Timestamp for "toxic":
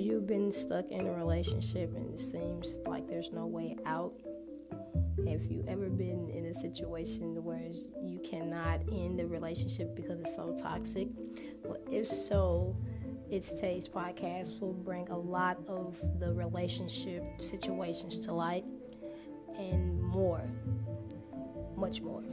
10.58-11.08